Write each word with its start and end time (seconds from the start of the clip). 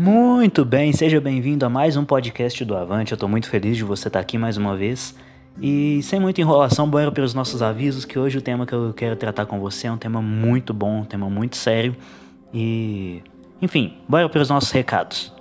Muito 0.00 0.64
bem, 0.64 0.92
seja 0.92 1.20
bem-vindo 1.20 1.66
a 1.66 1.68
mais 1.68 1.96
um 1.96 2.04
podcast 2.04 2.64
do 2.64 2.76
Avante. 2.76 3.10
Eu 3.10 3.16
estou 3.16 3.28
muito 3.28 3.50
feliz 3.50 3.76
de 3.76 3.82
você 3.82 4.06
estar 4.06 4.20
aqui 4.20 4.38
mais 4.38 4.56
uma 4.56 4.76
vez. 4.76 5.12
E 5.60 6.00
sem 6.04 6.20
muita 6.20 6.40
enrolação, 6.40 6.88
bora 6.88 7.10
para 7.10 7.24
os 7.24 7.34
nossos 7.34 7.62
avisos, 7.62 8.04
que 8.04 8.16
hoje 8.16 8.38
o 8.38 8.40
tema 8.40 8.64
que 8.64 8.72
eu 8.72 8.94
quero 8.94 9.16
tratar 9.16 9.44
com 9.44 9.58
você 9.58 9.88
é 9.88 9.90
um 9.90 9.96
tema 9.96 10.22
muito 10.22 10.72
bom, 10.72 11.00
um 11.00 11.04
tema 11.04 11.28
muito 11.28 11.56
sério. 11.56 11.96
E. 12.54 13.24
Enfim, 13.60 13.94
bora 14.08 14.28
para 14.28 14.40
os 14.40 14.48
nossos 14.48 14.70
recados. 14.70 15.32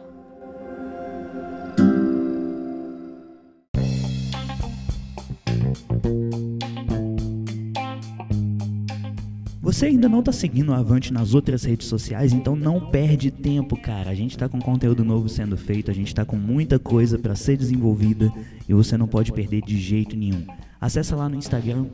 Você 9.68 9.86
ainda 9.88 10.08
não 10.08 10.22
está 10.22 10.32
seguindo 10.32 10.70
o 10.70 10.74
Avante 10.74 11.12
nas 11.12 11.34
outras 11.34 11.66
redes 11.66 11.88
sociais, 11.88 12.32
então 12.32 12.56
não 12.56 12.90
perde 12.90 13.30
tempo, 13.30 13.76
cara. 13.76 14.10
A 14.10 14.16
gente 14.16 14.32
está 14.32 14.48
com 14.48 14.62
conteúdo 14.62 15.04
novo 15.04 15.28
sendo 15.28 15.58
feito, 15.58 15.92
a 15.92 15.94
gente 15.94 16.08
está 16.08 16.24
com 16.24 16.38
muita 16.38 16.80
coisa 16.80 17.20
para 17.20 17.36
ser 17.36 17.58
desenvolvida 17.58 18.32
e 18.66 18.74
você 18.74 18.96
não 18.96 19.10
pode 19.10 19.34
perder 19.34 19.62
de 19.62 19.78
jeito 19.78 20.16
nenhum. 20.16 20.48
Acesse 20.80 21.14
lá 21.14 21.28
no 21.28 21.36
Instagram, 21.36 21.88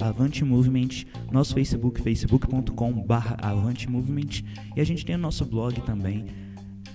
AvanteMovement, 0.00 1.04
nosso 1.30 1.54
Facebook, 1.54 2.02
facebook.com 2.02 3.06
AvanteMovement 3.40 4.42
e 4.74 4.80
a 4.80 4.84
gente 4.84 5.06
tem 5.06 5.14
o 5.14 5.18
nosso 5.18 5.44
blog 5.44 5.80
também, 5.82 6.24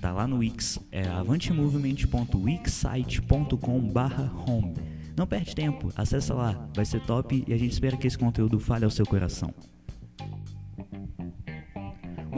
tá 0.02 0.12
lá 0.12 0.28
no 0.28 0.40
Wix, 0.40 0.78
é 0.92 1.08
avantemovement.wixsite.com 1.08 3.94
home. 4.46 4.74
Não 5.16 5.26
perde 5.26 5.56
tempo, 5.56 5.90
acessa 5.96 6.34
lá, 6.34 6.68
vai 6.76 6.84
ser 6.84 7.00
top 7.00 7.46
e 7.48 7.54
a 7.54 7.58
gente 7.58 7.72
espera 7.72 7.96
que 7.96 8.08
esse 8.08 8.18
conteúdo 8.18 8.60
fale 8.60 8.84
ao 8.84 8.92
seu 8.92 9.06
coração. 9.06 9.54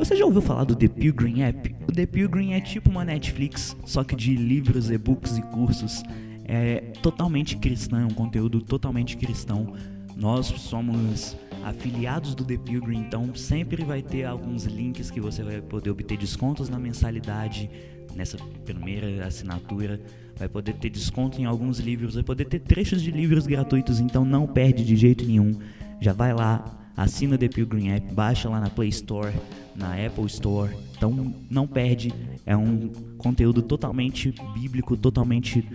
Você 0.04 0.18
já 0.18 0.26
ouviu 0.26 0.42
falar 0.42 0.66
do 0.66 0.76
The 0.76 0.90
Pilgrim 0.90 1.44
App? 1.44 1.74
O 1.88 1.92
The 1.94 2.06
Pilgrim 2.06 2.52
é 2.52 2.60
tipo 2.60 2.90
uma 2.90 3.06
Netflix, 3.06 3.74
só 3.86 4.04
que 4.04 4.18
de 4.18 4.36
livros, 4.36 4.92
e-books 4.92 5.38
e 5.38 5.42
cursos. 5.44 6.04
É 6.44 6.92
totalmente 7.02 7.56
cristão, 7.56 8.00
é 8.02 8.06
um 8.06 8.10
conteúdo 8.10 8.60
totalmente 8.60 9.16
cristão. 9.16 9.74
Nós 10.18 10.48
somos 10.48 11.38
afiliados 11.64 12.36
do 12.36 12.44
The 12.44 12.58
Pilgrim, 12.58 12.98
então 12.98 13.34
sempre 13.34 13.86
vai 13.86 14.02
ter 14.02 14.26
alguns 14.26 14.66
links 14.66 15.10
que 15.10 15.22
você 15.22 15.42
vai 15.42 15.62
poder 15.62 15.92
obter 15.92 16.18
descontos 16.18 16.68
na 16.68 16.78
mensalidade, 16.78 17.70
nessa 18.14 18.38
primeira 18.66 19.26
assinatura, 19.26 20.02
vai 20.36 20.50
poder 20.50 20.74
ter 20.74 20.90
desconto 20.90 21.40
em 21.40 21.46
alguns 21.46 21.80
livros, 21.80 22.16
vai 22.16 22.24
poder 22.24 22.44
ter 22.44 22.60
trechos 22.60 23.02
de 23.02 23.10
livros 23.10 23.48
gratuitos, 23.48 24.02
então 24.02 24.26
não 24.26 24.48
perde 24.48 24.84
de 24.84 24.98
jeito 24.98 25.24
nenhum. 25.24 25.54
Já 26.02 26.12
vai 26.12 26.34
lá, 26.34 26.83
assina 26.96 27.38
The 27.38 27.48
Pilgrim 27.48 27.90
App, 27.90 28.14
baixa 28.14 28.50
lá 28.50 28.60
na 28.60 28.70
Play 28.70 28.90
Store, 28.90 29.34
na 29.76 29.94
Apple 29.94 30.26
Store. 30.26 30.76
Então 30.96 31.34
não 31.50 31.68
perde, 31.68 32.14
é 32.46 32.56
um 32.56 32.90
conteúdo 33.18 33.62
totalmente 33.62 34.34
bíblico, 34.54 34.96
totalmente 34.96 35.68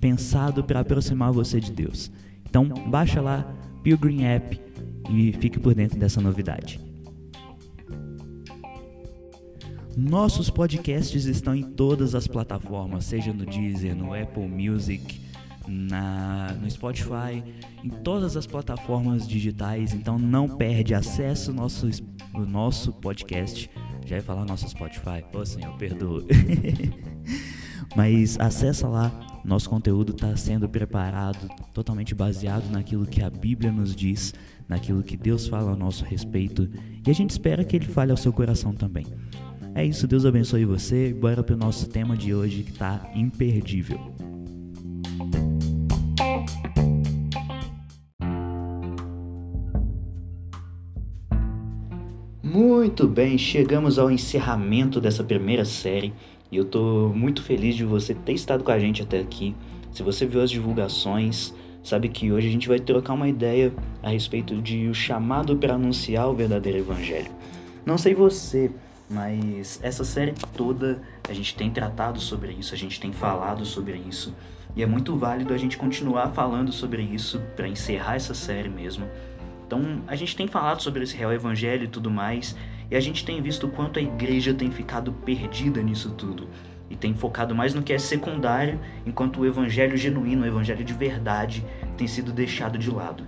pensado 0.00 0.62
para 0.62 0.80
aproximar 0.80 1.32
você 1.32 1.60
de 1.60 1.72
Deus. 1.72 2.10
Então 2.48 2.68
baixa 2.88 3.20
lá 3.20 3.46
Pilgrim 3.82 4.24
App 4.24 4.60
e 5.10 5.32
fique 5.32 5.58
por 5.58 5.74
dentro 5.74 5.98
dessa 5.98 6.20
novidade. 6.20 6.80
Nossos 9.96 10.50
podcasts 10.50 11.24
estão 11.24 11.54
em 11.54 11.62
todas 11.62 12.16
as 12.16 12.26
plataformas, 12.26 13.04
seja 13.04 13.32
no 13.32 13.46
Deezer, 13.46 13.94
no 13.94 14.12
Apple 14.12 14.48
Music, 14.48 15.20
na, 15.66 16.52
no 16.60 16.70
Spotify, 16.70 17.42
em 17.82 17.88
todas 17.88 18.36
as 18.36 18.46
plataformas 18.46 19.26
digitais. 19.26 19.92
Então 19.92 20.18
não 20.18 20.48
perde, 20.48 20.94
acesso 20.94 21.50
ao 21.50 21.56
nosso, 21.56 21.88
ao 22.32 22.46
nosso 22.46 22.92
podcast. 22.92 23.70
Já 24.04 24.16
ia 24.16 24.22
falar 24.22 24.44
nosso 24.44 24.68
Spotify, 24.68 25.24
ô 25.32 25.44
senhor, 25.44 25.74
perdoa. 25.76 26.24
Mas 27.96 28.38
acessa 28.40 28.88
lá, 28.88 29.12
nosso 29.44 29.68
conteúdo 29.68 30.12
está 30.12 30.36
sendo 30.36 30.68
preparado, 30.68 31.48
totalmente 31.72 32.14
baseado 32.14 32.70
naquilo 32.70 33.06
que 33.06 33.22
a 33.22 33.30
Bíblia 33.30 33.70
nos 33.70 33.94
diz, 33.94 34.34
naquilo 34.68 35.02
que 35.02 35.16
Deus 35.16 35.46
fala 35.46 35.72
a 35.72 35.76
nosso 35.76 36.04
respeito, 36.04 36.68
e 37.06 37.10
a 37.10 37.14
gente 37.14 37.30
espera 37.30 37.64
que 37.64 37.76
Ele 37.76 37.86
fale 37.86 38.10
ao 38.10 38.16
seu 38.16 38.32
coração 38.32 38.72
também. 38.74 39.06
É 39.74 39.84
isso, 39.84 40.06
Deus 40.06 40.24
abençoe 40.24 40.64
você. 40.64 41.12
Bora 41.12 41.44
o 41.48 41.56
nosso 41.56 41.88
tema 41.88 42.16
de 42.16 42.32
hoje 42.32 42.62
que 42.62 42.70
está 42.70 43.10
imperdível. 43.14 44.33
Muito 52.84 53.08
bem, 53.08 53.38
chegamos 53.38 53.98
ao 53.98 54.10
encerramento 54.10 55.00
dessa 55.00 55.24
primeira 55.24 55.64
série 55.64 56.12
e 56.52 56.58
eu 56.58 56.64
estou 56.64 57.08
muito 57.14 57.42
feliz 57.42 57.74
de 57.74 57.82
você 57.82 58.12
ter 58.12 58.34
estado 58.34 58.62
com 58.62 58.70
a 58.70 58.78
gente 58.78 59.00
até 59.00 59.20
aqui. 59.20 59.56
Se 59.90 60.02
você 60.02 60.26
viu 60.26 60.42
as 60.42 60.50
divulgações, 60.50 61.54
sabe 61.82 62.10
que 62.10 62.30
hoje 62.30 62.46
a 62.46 62.50
gente 62.50 62.68
vai 62.68 62.78
trocar 62.78 63.14
uma 63.14 63.26
ideia 63.26 63.72
a 64.02 64.10
respeito 64.10 64.60
de 64.60 64.86
o 64.86 64.92
chamado 64.92 65.56
para 65.56 65.76
anunciar 65.76 66.28
o 66.28 66.34
verdadeiro 66.34 66.76
evangelho. 66.76 67.30
Não 67.86 67.96
sei 67.96 68.14
você, 68.14 68.70
mas 69.08 69.80
essa 69.82 70.04
série 70.04 70.34
toda 70.54 71.00
a 71.26 71.32
gente 71.32 71.54
tem 71.54 71.70
tratado 71.70 72.20
sobre 72.20 72.52
isso, 72.52 72.74
a 72.74 72.78
gente 72.78 73.00
tem 73.00 73.14
falado 73.14 73.64
sobre 73.64 73.98
isso 74.06 74.34
e 74.76 74.82
é 74.82 74.86
muito 74.86 75.16
válido 75.16 75.54
a 75.54 75.56
gente 75.56 75.78
continuar 75.78 76.32
falando 76.32 76.70
sobre 76.70 77.00
isso 77.00 77.40
para 77.56 77.66
encerrar 77.66 78.16
essa 78.16 78.34
série 78.34 78.68
mesmo. 78.68 79.06
Então, 79.66 80.02
a 80.06 80.14
gente 80.14 80.36
tem 80.36 80.46
falado 80.46 80.82
sobre 80.82 81.02
esse 81.02 81.16
real 81.16 81.32
evangelho 81.32 81.84
e 81.84 81.88
tudo 81.88 82.10
mais, 82.10 82.54
e 82.94 82.96
a 82.96 83.00
gente 83.00 83.24
tem 83.24 83.42
visto 83.42 83.66
o 83.66 83.70
quanto 83.70 83.98
a 83.98 84.02
igreja 84.02 84.54
tem 84.54 84.70
ficado 84.70 85.12
perdida 85.12 85.82
nisso 85.82 86.12
tudo. 86.12 86.48
E 86.88 86.94
tem 86.94 87.12
focado 87.12 87.52
mais 87.52 87.74
no 87.74 87.82
que 87.82 87.92
é 87.92 87.98
secundário, 87.98 88.78
enquanto 89.04 89.40
o 89.40 89.44
evangelho 89.44 89.96
genuíno, 89.96 90.44
o 90.44 90.46
evangelho 90.46 90.84
de 90.84 90.94
verdade, 90.94 91.64
tem 91.96 92.06
sido 92.06 92.30
deixado 92.30 92.78
de 92.78 92.88
lado. 92.88 93.26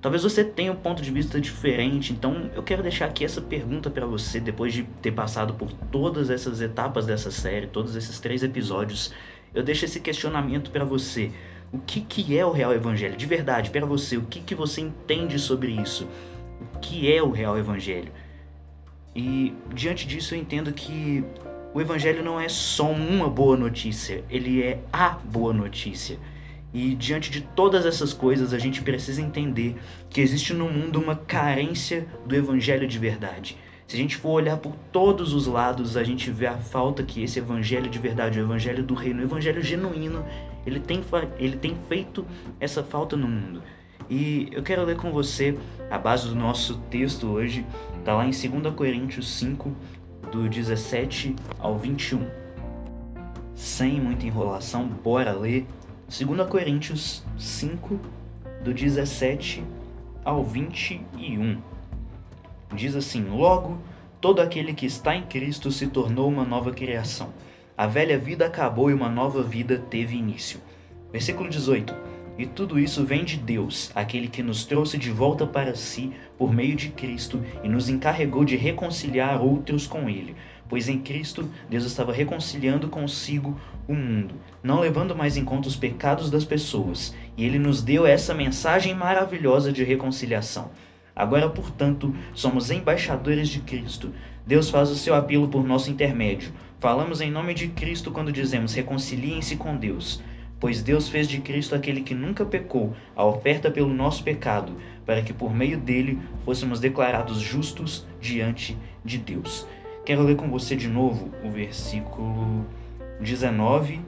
Talvez 0.00 0.24
você 0.24 0.42
tenha 0.42 0.72
um 0.72 0.76
ponto 0.76 1.00
de 1.00 1.12
vista 1.12 1.40
diferente, 1.40 2.12
então 2.12 2.50
eu 2.56 2.62
quero 2.64 2.82
deixar 2.82 3.04
aqui 3.04 3.24
essa 3.24 3.40
pergunta 3.40 3.88
para 3.88 4.04
você, 4.04 4.40
depois 4.40 4.72
de 4.74 4.82
ter 5.00 5.12
passado 5.12 5.54
por 5.54 5.72
todas 5.92 6.28
essas 6.28 6.60
etapas 6.60 7.06
dessa 7.06 7.30
série, 7.30 7.68
todos 7.68 7.94
esses 7.94 8.18
três 8.18 8.42
episódios. 8.42 9.12
Eu 9.54 9.62
deixo 9.62 9.84
esse 9.84 10.00
questionamento 10.00 10.72
para 10.72 10.84
você 10.84 11.30
o 11.72 11.78
que, 11.78 12.00
que 12.00 12.36
é 12.36 12.44
o 12.44 12.50
real 12.50 12.74
evangelho? 12.74 13.16
De 13.16 13.26
verdade, 13.26 13.70
para 13.70 13.86
você, 13.86 14.16
o 14.16 14.22
que, 14.22 14.40
que 14.40 14.56
você 14.56 14.80
entende 14.80 15.38
sobre 15.38 15.70
isso? 15.70 16.08
O 16.60 16.80
que 16.80 17.12
é 17.12 17.22
o 17.22 17.30
real 17.30 17.56
evangelho? 17.56 18.10
E 19.14 19.54
diante 19.72 20.06
disso 20.06 20.34
eu 20.34 20.38
entendo 20.38 20.72
que 20.72 21.24
o 21.72 21.80
evangelho 21.80 22.22
não 22.22 22.40
é 22.40 22.48
só 22.48 22.90
uma 22.90 23.28
boa 23.28 23.56
notícia, 23.56 24.24
ele 24.28 24.62
é 24.62 24.80
a 24.92 25.10
boa 25.10 25.52
notícia. 25.52 26.18
E 26.72 26.94
diante 26.94 27.30
de 27.30 27.40
todas 27.40 27.86
essas 27.86 28.12
coisas, 28.12 28.52
a 28.52 28.58
gente 28.58 28.82
precisa 28.82 29.22
entender 29.22 29.76
que 30.10 30.20
existe 30.20 30.52
no 30.52 30.68
mundo 30.68 31.00
uma 31.00 31.14
carência 31.14 32.08
do 32.26 32.34
evangelho 32.34 32.86
de 32.88 32.98
verdade. 32.98 33.56
Se 33.86 33.94
a 33.94 33.98
gente 33.98 34.16
for 34.16 34.30
olhar 34.30 34.56
por 34.56 34.74
todos 34.90 35.32
os 35.32 35.46
lados, 35.46 35.96
a 35.96 36.02
gente 36.02 36.30
vê 36.30 36.46
a 36.46 36.56
falta 36.56 37.02
que 37.02 37.22
esse 37.22 37.38
evangelho 37.38 37.88
de 37.88 37.98
verdade, 37.98 38.40
o 38.40 38.42
evangelho 38.42 38.82
do 38.82 38.94
reino, 38.94 39.20
o 39.20 39.24
evangelho 39.24 39.62
genuíno, 39.62 40.24
ele 40.66 40.80
tem, 40.80 41.00
ele 41.38 41.56
tem 41.56 41.76
feito 41.88 42.26
essa 42.58 42.82
falta 42.82 43.16
no 43.16 43.28
mundo. 43.28 43.62
E 44.08 44.48
eu 44.52 44.62
quero 44.62 44.84
ler 44.84 44.96
com 44.96 45.12
você 45.12 45.56
a 45.90 45.98
base 45.98 46.28
do 46.28 46.34
nosso 46.34 46.78
texto 46.90 47.26
hoje, 47.28 47.64
está 48.04 48.12
lá 48.12 48.26
em 48.26 48.32
2 48.32 48.74
Coríntios 48.74 49.26
5, 49.38 49.74
do 50.30 50.46
17 50.46 51.34
ao 51.58 51.78
21. 51.78 52.28
Sem 53.54 53.98
muita 53.98 54.26
enrolação, 54.26 54.86
bora 54.86 55.32
ler 55.32 55.66
2 56.06 56.46
Coríntios 56.46 57.24
5, 57.38 57.98
do 58.62 58.74
17 58.74 59.64
ao 60.22 60.44
21. 60.44 61.62
Diz 62.74 62.94
assim: 62.94 63.24
Logo, 63.24 63.78
todo 64.20 64.42
aquele 64.42 64.74
que 64.74 64.84
está 64.84 65.16
em 65.16 65.22
Cristo 65.22 65.72
se 65.72 65.86
tornou 65.86 66.28
uma 66.28 66.44
nova 66.44 66.72
criação. 66.72 67.32
A 67.74 67.86
velha 67.86 68.18
vida 68.18 68.44
acabou 68.44 68.90
e 68.90 68.94
uma 68.94 69.08
nova 69.08 69.42
vida 69.42 69.78
teve 69.78 70.14
início. 70.14 70.60
Versículo 71.10 71.48
18. 71.48 72.03
E 72.36 72.46
tudo 72.46 72.80
isso 72.80 73.04
vem 73.04 73.24
de 73.24 73.36
Deus, 73.36 73.92
aquele 73.94 74.26
que 74.26 74.42
nos 74.42 74.64
trouxe 74.64 74.98
de 74.98 75.10
volta 75.10 75.46
para 75.46 75.76
si 75.76 76.12
por 76.36 76.52
meio 76.52 76.74
de 76.74 76.88
Cristo 76.88 77.40
e 77.62 77.68
nos 77.68 77.88
encarregou 77.88 78.44
de 78.44 78.56
reconciliar 78.56 79.40
outros 79.40 79.86
com 79.86 80.08
Ele. 80.10 80.34
Pois 80.68 80.88
em 80.88 80.98
Cristo 80.98 81.48
Deus 81.70 81.84
estava 81.84 82.12
reconciliando 82.12 82.88
consigo 82.88 83.56
o 83.86 83.94
mundo, 83.94 84.34
não 84.62 84.80
levando 84.80 85.14
mais 85.14 85.36
em 85.36 85.44
conta 85.44 85.68
os 85.68 85.76
pecados 85.76 86.30
das 86.30 86.44
pessoas, 86.44 87.14
e 87.36 87.44
Ele 87.44 87.58
nos 87.58 87.82
deu 87.82 88.04
essa 88.04 88.34
mensagem 88.34 88.94
maravilhosa 88.94 89.70
de 89.70 89.84
reconciliação. 89.84 90.70
Agora, 91.14 91.48
portanto, 91.48 92.12
somos 92.34 92.70
embaixadores 92.70 93.48
de 93.48 93.60
Cristo. 93.60 94.12
Deus 94.44 94.68
faz 94.68 94.90
o 94.90 94.96
seu 94.96 95.14
apelo 95.14 95.46
por 95.46 95.64
nosso 95.64 95.88
intermédio. 95.88 96.52
Falamos 96.80 97.20
em 97.20 97.30
nome 97.30 97.54
de 97.54 97.68
Cristo 97.68 98.10
quando 98.10 98.32
dizemos 98.32 98.74
reconciliem-se 98.74 99.54
com 99.54 99.76
Deus. 99.76 100.20
Pois 100.58 100.82
Deus 100.82 101.08
fez 101.08 101.28
de 101.28 101.40
Cristo 101.40 101.74
aquele 101.74 102.00
que 102.00 102.14
nunca 102.14 102.44
pecou, 102.44 102.94
a 103.14 103.24
oferta 103.24 103.70
pelo 103.70 103.92
nosso 103.92 104.22
pecado, 104.22 104.76
para 105.04 105.22
que 105.22 105.32
por 105.32 105.54
meio 105.54 105.78
dele 105.78 106.18
fôssemos 106.44 106.80
declarados 106.80 107.40
justos 107.40 108.06
diante 108.20 108.76
de 109.04 109.18
Deus. 109.18 109.66
Quero 110.04 110.22
ler 110.22 110.36
com 110.36 110.48
você 110.48 110.76
de 110.76 110.88
novo 110.88 111.30
o 111.42 111.50
versículo 111.50 112.66
19 113.20 114.00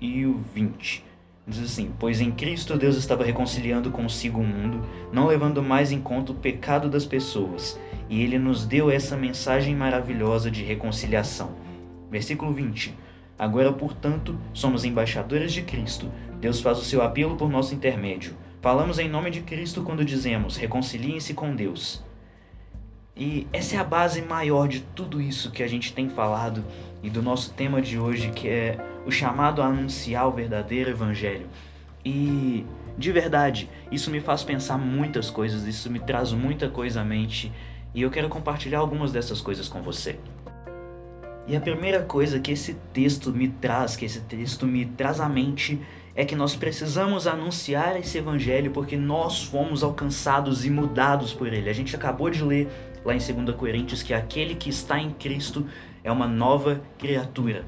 e 0.00 0.24
o 0.24 0.34
20. 0.54 1.04
Diz 1.48 1.62
assim: 1.62 1.92
Pois 1.98 2.20
em 2.20 2.32
Cristo 2.32 2.76
Deus 2.76 2.96
estava 2.96 3.24
reconciliando 3.24 3.90
consigo 3.90 4.40
o 4.40 4.46
mundo, 4.46 4.84
não 5.12 5.26
levando 5.26 5.62
mais 5.62 5.92
em 5.92 6.00
conta 6.00 6.32
o 6.32 6.36
pecado 6.36 6.88
das 6.88 7.06
pessoas, 7.06 7.78
e 8.08 8.20
ele 8.20 8.38
nos 8.38 8.66
deu 8.66 8.90
essa 8.90 9.16
mensagem 9.16 9.74
maravilhosa 9.74 10.50
de 10.50 10.64
reconciliação. 10.64 11.54
Versículo 12.10 12.52
20: 12.52 12.94
Agora, 13.38 13.72
portanto, 13.72 14.38
somos 14.52 14.84
embaixadores 14.84 15.52
de 15.52 15.62
Cristo. 15.62 16.10
Deus 16.40 16.60
faz 16.60 16.78
o 16.78 16.84
seu 16.84 17.02
apelo 17.02 17.36
por 17.36 17.50
nosso 17.50 17.74
intermédio. 17.74 18.36
Falamos 18.62 18.98
em 18.98 19.08
nome 19.08 19.30
de 19.30 19.42
Cristo 19.42 19.82
quando 19.82 20.04
dizemos: 20.04 20.56
reconciliem-se 20.56 21.34
com 21.34 21.54
Deus. 21.54 22.04
E 23.16 23.46
essa 23.52 23.76
é 23.76 23.78
a 23.78 23.84
base 23.84 24.20
maior 24.22 24.68
de 24.68 24.80
tudo 24.80 25.20
isso 25.22 25.50
que 25.50 25.62
a 25.62 25.68
gente 25.68 25.92
tem 25.92 26.08
falado 26.08 26.64
e 27.02 27.08
do 27.08 27.22
nosso 27.22 27.52
tema 27.52 27.80
de 27.80 27.98
hoje, 27.98 28.30
que 28.30 28.48
é 28.48 28.78
o 29.06 29.10
chamado 29.10 29.62
a 29.62 29.66
anunciar 29.66 30.28
o 30.28 30.32
verdadeiro 30.32 30.90
evangelho. 30.90 31.46
E 32.04 32.66
de 32.98 33.12
verdade, 33.12 33.68
isso 33.90 34.10
me 34.10 34.20
faz 34.20 34.42
pensar 34.42 34.78
muitas 34.78 35.30
coisas, 35.30 35.66
isso 35.66 35.90
me 35.90 35.98
traz 35.98 36.32
muita 36.32 36.68
coisa 36.68 37.02
à 37.02 37.04
mente, 37.04 37.52
e 37.94 38.02
eu 38.02 38.10
quero 38.10 38.28
compartilhar 38.28 38.78
algumas 38.78 39.12
dessas 39.12 39.40
coisas 39.40 39.68
com 39.68 39.82
você. 39.82 40.18
E 41.48 41.54
a 41.54 41.60
primeira 41.60 42.02
coisa 42.02 42.40
que 42.40 42.50
esse 42.50 42.74
texto 42.92 43.30
me 43.30 43.46
traz, 43.48 43.94
que 43.94 44.04
esse 44.04 44.20
texto 44.20 44.66
me 44.66 44.84
traz 44.84 45.20
à 45.20 45.28
mente, 45.28 45.80
é 46.12 46.24
que 46.24 46.34
nós 46.34 46.56
precisamos 46.56 47.28
anunciar 47.28 47.96
esse 47.96 48.18
evangelho 48.18 48.72
porque 48.72 48.96
nós 48.96 49.44
fomos 49.44 49.84
alcançados 49.84 50.64
e 50.64 50.70
mudados 50.70 51.32
por 51.32 51.52
ele. 51.52 51.70
A 51.70 51.72
gente 51.72 51.94
acabou 51.94 52.30
de 52.30 52.42
ler 52.42 52.68
lá 53.04 53.14
em 53.14 53.18
2 53.18 53.54
Coríntios 53.56 54.02
que 54.02 54.12
aquele 54.12 54.56
que 54.56 54.70
está 54.70 54.98
em 54.98 55.10
Cristo 55.10 55.64
é 56.02 56.10
uma 56.10 56.26
nova 56.26 56.80
criatura. 56.98 57.64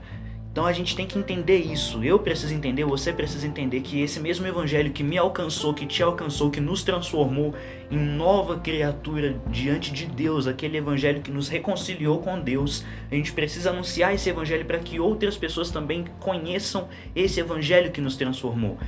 Então 0.58 0.66
a 0.66 0.72
gente 0.72 0.96
tem 0.96 1.06
que 1.06 1.16
entender 1.16 1.58
isso. 1.58 2.02
Eu 2.02 2.18
preciso 2.18 2.52
entender, 2.52 2.84
você 2.84 3.12
precisa 3.12 3.46
entender 3.46 3.80
que 3.80 4.02
esse 4.02 4.18
mesmo 4.18 4.44
evangelho 4.44 4.90
que 4.90 5.04
me 5.04 5.16
alcançou, 5.16 5.72
que 5.72 5.86
te 5.86 6.02
alcançou, 6.02 6.50
que 6.50 6.60
nos 6.60 6.82
transformou 6.82 7.54
em 7.88 7.96
nova 7.96 8.58
criatura 8.58 9.40
diante 9.46 9.92
de 9.92 10.06
Deus, 10.06 10.48
aquele 10.48 10.76
evangelho 10.76 11.22
que 11.22 11.30
nos 11.30 11.48
reconciliou 11.48 12.18
com 12.18 12.40
Deus, 12.40 12.84
a 13.08 13.14
gente 13.14 13.32
precisa 13.32 13.70
anunciar 13.70 14.12
esse 14.12 14.28
evangelho 14.28 14.64
para 14.64 14.80
que 14.80 14.98
outras 14.98 15.36
pessoas 15.36 15.70
também 15.70 16.06
conheçam 16.18 16.88
esse 17.14 17.38
evangelho 17.38 17.92
que 17.92 18.00
nos 18.00 18.16
transformou. 18.16 18.78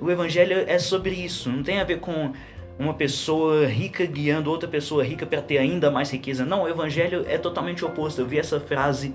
O 0.00 0.10
evangelho 0.10 0.64
é 0.66 0.78
sobre 0.80 1.14
isso, 1.14 1.48
não 1.48 1.62
tem 1.62 1.78
a 1.78 1.84
ver 1.84 2.00
com 2.00 2.32
uma 2.78 2.94
pessoa 2.94 3.66
rica 3.66 4.04
guiando 4.04 4.50
outra 4.50 4.68
pessoa 4.68 5.04
rica 5.04 5.24
para 5.24 5.40
ter 5.40 5.58
ainda 5.58 5.90
mais 5.90 6.10
riqueza. 6.10 6.44
Não, 6.44 6.64
o 6.64 6.68
evangelho 6.68 7.24
é 7.28 7.38
totalmente 7.38 7.84
oposto. 7.84 8.20
Eu 8.20 8.26
vi 8.26 8.38
essa 8.38 8.58
frase, 8.58 9.14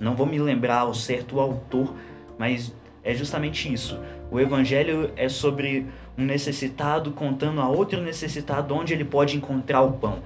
não 0.00 0.14
vou 0.14 0.26
me 0.26 0.38
lembrar 0.38 0.84
o 0.84 0.94
certo 0.94 1.40
autor, 1.40 1.94
mas 2.38 2.74
é 3.02 3.14
justamente 3.14 3.72
isso. 3.72 3.98
O 4.30 4.38
evangelho 4.38 5.10
é 5.16 5.28
sobre 5.28 5.86
um 6.16 6.24
necessitado 6.24 7.12
contando 7.12 7.60
a 7.60 7.68
outro 7.68 8.02
necessitado 8.02 8.74
onde 8.74 8.92
ele 8.92 9.04
pode 9.04 9.36
encontrar 9.36 9.82
o 9.82 9.92
pão. 9.92 10.18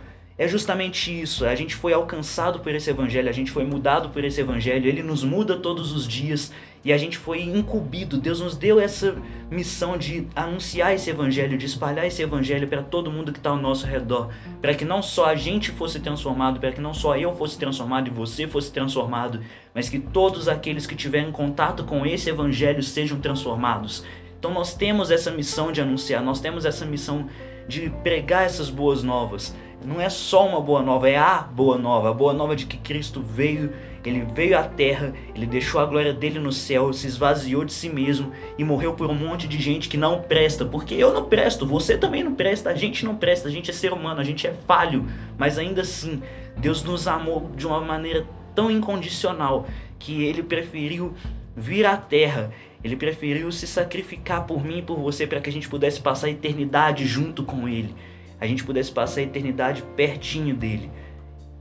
É 0.43 0.49
justamente 0.49 1.23
isso. 1.23 1.47
A 1.47 1.55
gente 1.55 1.77
foi 1.77 1.93
alcançado 1.93 2.59
por 2.59 2.75
esse 2.75 2.91
evangelho, 2.91 3.29
a 3.29 3.33
gente 3.33 3.53
foi 3.53 3.65
mudado 3.65 4.09
por 4.09 4.25
esse 4.25 4.41
evangelho, 4.41 4.89
ele 4.89 5.01
nos 5.01 5.23
muda 5.23 5.57
todos 5.57 5.93
os 5.93 6.05
dias 6.05 6.53
e 6.85 6.93
a 6.93 6.99
gente 6.99 7.17
foi 7.17 7.43
incumbido. 7.43 8.19
Deus 8.19 8.41
nos 8.41 8.57
deu 8.57 8.81
essa 8.81 9.15
missão 9.49 9.97
de 9.97 10.27
anunciar 10.35 10.93
esse 10.93 11.09
evangelho, 11.09 11.57
de 11.57 11.67
espalhar 11.67 12.09
esse 12.09 12.23
evangelho 12.23 12.67
para 12.67 12.83
todo 12.83 13.09
mundo 13.09 13.31
que 13.31 13.39
está 13.39 13.51
ao 13.51 13.57
nosso 13.57 13.87
redor, 13.87 14.31
para 14.61 14.75
que 14.75 14.85
não 14.85 15.01
só 15.01 15.27
a 15.27 15.37
gente 15.37 15.71
fosse 15.71 16.01
transformado, 16.01 16.59
para 16.59 16.73
que 16.73 16.81
não 16.81 16.93
só 16.93 17.17
eu 17.17 17.37
fosse 17.37 17.57
transformado 17.57 18.09
e 18.09 18.11
você 18.11 18.49
fosse 18.49 18.73
transformado, 18.73 19.45
mas 19.73 19.89
que 19.89 20.01
todos 20.01 20.49
aqueles 20.49 20.89
que 20.89 20.97
tiverem 20.97 21.31
contato 21.31 21.85
com 21.85 22.05
esse 22.05 22.29
evangelho 22.29 22.83
sejam 22.83 23.21
transformados. 23.21 24.05
Então 24.41 24.53
nós 24.53 24.75
temos 24.75 25.13
essa 25.13 25.31
missão 25.31 25.71
de 25.71 25.81
anunciar, 25.81 26.21
nós 26.21 26.41
temos 26.41 26.65
essa 26.65 26.85
missão 26.85 27.29
de 27.69 27.91
pregar 28.03 28.45
essas 28.45 28.69
boas 28.69 29.05
novas 29.05 29.55
não 29.85 30.01
é 30.01 30.09
só 30.09 30.47
uma 30.47 30.61
boa 30.61 30.83
nova, 30.83 31.09
é 31.09 31.17
a 31.17 31.39
boa 31.39 31.77
nova. 31.77 32.11
A 32.11 32.13
boa 32.13 32.33
nova 32.33 32.55
de 32.55 32.67
que 32.67 32.77
Cristo 32.77 33.21
veio, 33.21 33.73
ele 34.05 34.27
veio 34.35 34.59
à 34.59 34.63
terra, 34.63 35.13
ele 35.35 35.47
deixou 35.47 35.81
a 35.81 35.87
glória 35.87 36.13
dele 36.13 36.39
no 36.39 36.53
céu, 36.53 36.93
se 36.93 37.07
esvaziou 37.07 37.65
de 37.65 37.73
si 37.73 37.89
mesmo 37.89 38.33
e 38.59 38.65
morreu 38.65 38.95
por 38.95 39.11
um 39.11 39.15
monte 39.15 39.47
de 39.49 39.61
gente 39.61 39.89
que 39.89 39.97
não 39.97 40.23
presta. 40.23 40.65
Porque 40.65 40.95
eu 40.95 41.13
não 41.13 41.25
presto, 41.25 41.67
você 41.67 41.97
também 41.97 42.23
não 42.23 42.35
presta, 42.35 42.71
a 42.71 42.75
gente 42.75 43.05
não 43.05 43.17
presta, 43.17 43.49
a 43.49 43.51
gente 43.51 43.71
é 43.71 43.75
ser 43.75 43.93
humano, 43.93 44.21
a 44.21 44.25
gente 44.25 44.47
é 44.47 44.55
falho. 44.67 45.07
Mas 45.37 45.59
ainda 45.59 45.83
assim, 45.83 46.23
Deus 46.57 46.83
nos 46.83 47.07
amou 47.07 47.51
de 47.57 47.67
uma 47.67 47.81
maneira 47.81 48.27
tão 48.55 48.71
incondicional 48.71 49.67
que 49.99 50.23
ele 50.25 50.43
preferiu 50.43 51.15
vir 51.57 51.87
à 51.87 51.97
terra. 51.97 52.53
Ele 52.83 52.97
preferiu 52.97 53.53
se 53.53 53.67
sacrificar 53.67 54.45
por 54.45 54.65
mim 54.65 54.79
e 54.79 54.83
por 54.83 54.99
você 54.99 55.27
para 55.27 55.41
que 55.41 55.49
a 55.49 55.53
gente 55.53 55.69
pudesse 55.69 56.01
passar 56.01 56.27
a 56.27 56.31
eternidade 56.31 57.07
junto 57.07 57.45
com 57.45 57.69
ele 57.69 57.95
a 58.43 58.47
gente 58.49 58.65
pudesse 58.65 58.91
passar 58.91 59.21
a 59.21 59.23
eternidade 59.23 59.85
pertinho 59.95 60.53
dele. 60.53 60.91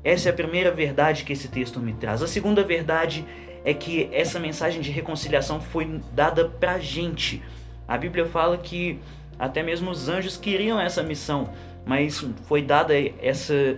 Essa 0.04 0.30
é 0.30 0.31
a 0.31 0.36
primeira 0.36 0.72
verdade 0.72 1.24
que 1.24 1.31
esse 1.31 1.48
texto 1.48 1.80
me 1.80 1.94
traz. 1.94 2.24
A 2.24 2.28
segunda 2.28 2.63
verdade 2.63 3.24
é 3.63 3.72
que 3.72 4.10
essa 4.12 4.39
mensagem 4.39 4.81
de 4.81 4.89
reconciliação 4.89 5.62
foi 5.62 6.01
dada 6.12 6.50
pra 6.50 6.80
gente. 6.80 7.39
A 7.88 8.00
Bíblia 8.00 8.25
fala 8.25 8.57
que 8.57 9.00
até 9.38 9.62
mesmo 9.62 9.92
os 9.92 10.10
anjos 10.10 10.38
queriam 10.38 10.81
essa 10.81 11.04
missão, 11.04 11.54
mas 11.86 12.25
foi 12.48 12.63
dada 12.63 12.95
essa 13.22 13.78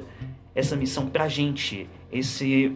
essa 0.56 0.78
missão 0.78 1.10
pra 1.10 1.28
gente. 1.28 1.90
Esse 2.10 2.74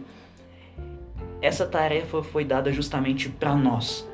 essa 1.40 1.64
tarefa 1.64 2.22
foi 2.22 2.44
dada 2.44 2.70
justamente 2.70 3.30
para 3.30 3.54
nós. 3.54 4.06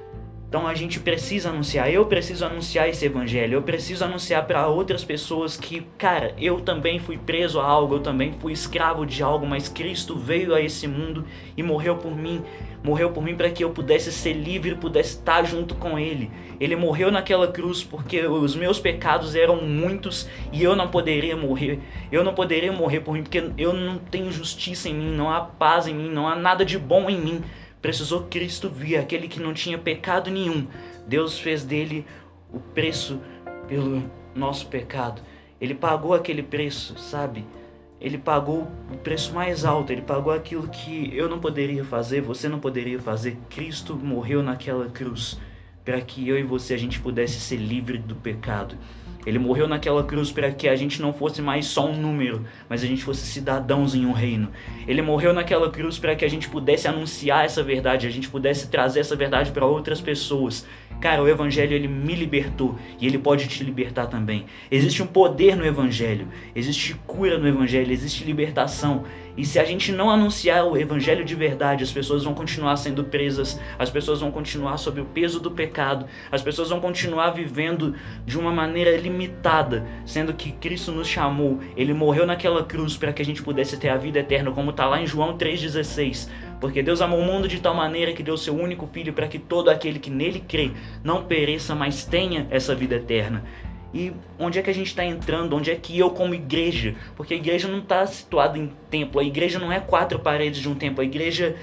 Então 0.54 0.68
a 0.68 0.74
gente 0.74 1.00
precisa 1.00 1.48
anunciar, 1.48 1.92
eu 1.92 2.06
preciso 2.06 2.44
anunciar 2.44 2.88
esse 2.88 3.04
evangelho, 3.04 3.54
eu 3.54 3.62
preciso 3.62 4.04
anunciar 4.04 4.46
para 4.46 4.68
outras 4.68 5.02
pessoas 5.02 5.56
que, 5.56 5.84
cara, 5.98 6.32
eu 6.38 6.60
também 6.60 7.00
fui 7.00 7.18
preso 7.18 7.58
a 7.58 7.64
algo, 7.64 7.96
eu 7.96 8.00
também 8.00 8.32
fui 8.38 8.52
escravo 8.52 9.04
de 9.04 9.20
algo, 9.20 9.44
mas 9.44 9.68
Cristo 9.68 10.16
veio 10.16 10.54
a 10.54 10.60
esse 10.60 10.86
mundo 10.86 11.24
e 11.56 11.62
morreu 11.64 11.96
por 11.96 12.16
mim, 12.16 12.40
morreu 12.84 13.10
por 13.10 13.20
mim 13.20 13.34
para 13.34 13.50
que 13.50 13.64
eu 13.64 13.70
pudesse 13.70 14.12
ser 14.12 14.34
livre, 14.34 14.76
pudesse 14.76 15.16
estar 15.16 15.42
junto 15.42 15.74
com 15.74 15.98
ele. 15.98 16.30
Ele 16.60 16.76
morreu 16.76 17.10
naquela 17.10 17.48
cruz 17.48 17.82
porque 17.82 18.24
os 18.24 18.54
meus 18.54 18.78
pecados 18.78 19.34
eram 19.34 19.56
muitos 19.56 20.28
e 20.52 20.62
eu 20.62 20.76
não 20.76 20.86
poderia 20.86 21.36
morrer. 21.36 21.80
Eu 22.12 22.22
não 22.22 22.32
poderia 22.32 22.70
morrer 22.70 23.00
por 23.00 23.14
mim 23.14 23.24
porque 23.24 23.50
eu 23.58 23.72
não 23.72 23.98
tenho 23.98 24.30
justiça 24.30 24.88
em 24.88 24.94
mim, 24.94 25.16
não 25.16 25.28
há 25.28 25.40
paz 25.40 25.88
em 25.88 25.94
mim, 25.94 26.10
não 26.10 26.28
há 26.28 26.36
nada 26.36 26.64
de 26.64 26.78
bom 26.78 27.10
em 27.10 27.18
mim 27.18 27.42
precisou 27.84 28.22
Cristo 28.30 28.70
vir, 28.70 28.96
aquele 28.96 29.28
que 29.28 29.38
não 29.38 29.52
tinha 29.52 29.76
pecado 29.76 30.30
nenhum. 30.30 30.66
Deus 31.06 31.38
fez 31.38 31.62
dele 31.62 32.06
o 32.50 32.58
preço 32.58 33.20
pelo 33.68 34.10
nosso 34.34 34.68
pecado. 34.68 35.20
Ele 35.60 35.74
pagou 35.74 36.14
aquele 36.14 36.42
preço, 36.42 36.98
sabe? 36.98 37.44
Ele 38.00 38.16
pagou 38.16 38.66
o 38.90 38.96
preço 38.96 39.34
mais 39.34 39.66
alto, 39.66 39.92
ele 39.92 40.00
pagou 40.00 40.32
aquilo 40.32 40.66
que 40.66 41.14
eu 41.14 41.28
não 41.28 41.38
poderia 41.38 41.84
fazer, 41.84 42.22
você 42.22 42.48
não 42.48 42.58
poderia 42.58 42.98
fazer. 42.98 43.36
Cristo 43.50 43.94
morreu 43.94 44.42
naquela 44.42 44.88
cruz 44.88 45.38
para 45.84 46.00
que 46.00 46.26
eu 46.26 46.38
e 46.38 46.42
você 46.42 46.72
a 46.72 46.78
gente 46.78 46.98
pudesse 46.98 47.38
ser 47.38 47.56
livre 47.56 47.98
do 47.98 48.14
pecado. 48.14 48.78
Ele 49.26 49.38
morreu 49.38 49.66
naquela 49.66 50.02
cruz 50.04 50.30
para 50.30 50.50
que 50.50 50.68
a 50.68 50.76
gente 50.76 51.00
não 51.00 51.12
fosse 51.12 51.40
mais 51.40 51.66
só 51.66 51.86
um 51.86 51.96
número, 51.96 52.44
mas 52.68 52.82
a 52.82 52.86
gente 52.86 53.02
fosse 53.02 53.26
cidadãos 53.26 53.94
em 53.94 54.04
um 54.04 54.12
reino. 54.12 54.50
Ele 54.86 55.02
morreu 55.02 55.32
naquela 55.32 55.70
cruz 55.70 55.98
para 55.98 56.14
que 56.14 56.24
a 56.24 56.28
gente 56.28 56.48
pudesse 56.48 56.86
anunciar 56.86 57.44
essa 57.44 57.62
verdade, 57.62 58.06
a 58.06 58.10
gente 58.10 58.28
pudesse 58.28 58.68
trazer 58.68 59.00
essa 59.00 59.16
verdade 59.16 59.50
para 59.50 59.66
outras 59.66 60.00
pessoas. 60.00 60.66
Cara, 61.00 61.22
o 61.22 61.28
evangelho 61.28 61.74
ele 61.74 61.88
me 61.88 62.14
libertou 62.14 62.78
e 62.98 63.06
ele 63.06 63.18
pode 63.18 63.46
te 63.46 63.62
libertar 63.62 64.06
também. 64.06 64.46
Existe 64.70 65.02
um 65.02 65.06
poder 65.06 65.56
no 65.56 65.66
evangelho, 65.66 66.28
existe 66.54 66.94
cura 67.06 67.38
no 67.38 67.46
evangelho, 67.46 67.92
existe 67.92 68.24
libertação. 68.24 69.04
E 69.36 69.44
se 69.44 69.58
a 69.58 69.64
gente 69.64 69.90
não 69.90 70.08
anunciar 70.10 70.64
o 70.64 70.76
evangelho 70.76 71.24
de 71.24 71.34
verdade, 71.34 71.82
as 71.82 71.90
pessoas 71.90 72.22
vão 72.22 72.34
continuar 72.34 72.76
sendo 72.76 73.02
presas, 73.04 73.60
as 73.76 73.90
pessoas 73.90 74.20
vão 74.20 74.30
continuar 74.30 74.76
sob 74.76 75.00
o 75.00 75.04
peso 75.04 75.40
do 75.40 75.50
pecado, 75.50 76.06
as 76.30 76.40
pessoas 76.40 76.70
vão 76.70 76.80
continuar 76.80 77.30
vivendo 77.30 77.94
de 78.24 78.38
uma 78.38 78.52
maneira 78.52 78.96
limitada, 78.96 79.84
sendo 80.06 80.32
que 80.32 80.52
Cristo 80.52 80.92
nos 80.92 81.08
chamou, 81.08 81.58
ele 81.76 81.92
morreu 81.92 82.26
naquela 82.26 82.62
cruz 82.62 82.96
para 82.96 83.12
que 83.12 83.20
a 83.20 83.24
gente 83.24 83.42
pudesse 83.42 83.76
ter 83.76 83.88
a 83.88 83.96
vida 83.96 84.20
eterna, 84.20 84.52
como 84.52 84.70
está 84.70 84.86
lá 84.86 85.02
em 85.02 85.06
João 85.06 85.36
3,16. 85.36 86.28
Porque 86.60 86.82
Deus 86.82 87.00
amou 87.00 87.20
o 87.20 87.24
mundo 87.24 87.46
de 87.46 87.60
tal 87.60 87.74
maneira 87.74 88.12
que 88.12 88.22
deu 88.22 88.36
seu 88.36 88.54
único 88.54 88.86
filho 88.86 89.12
para 89.12 89.28
que 89.28 89.38
todo 89.38 89.68
aquele 89.68 89.98
que 89.98 90.10
nele 90.10 90.40
crê 90.40 90.70
não 91.02 91.24
pereça, 91.24 91.74
mas 91.74 92.04
tenha 92.04 92.46
essa 92.50 92.74
vida 92.74 92.96
eterna. 92.96 93.44
E 93.94 94.12
onde 94.38 94.58
é 94.58 94.62
que 94.62 94.70
a 94.70 94.74
gente 94.74 94.88
está 94.88 95.04
entrando? 95.04 95.54
Onde 95.54 95.70
é 95.70 95.76
que 95.76 95.96
eu, 95.96 96.10
como 96.10 96.34
igreja? 96.34 96.96
Porque 97.14 97.34
a 97.34 97.36
igreja 97.36 97.68
não 97.68 97.78
está 97.78 98.04
situada 98.06 98.58
em 98.58 98.72
templo. 98.90 99.20
A 99.20 99.24
igreja 99.24 99.60
não 99.60 99.70
é 99.70 99.78
quatro 99.78 100.18
paredes 100.18 100.60
de 100.60 100.68
um 100.68 100.74
templo. 100.74 101.00
A 101.00 101.04
igreja 101.04 101.54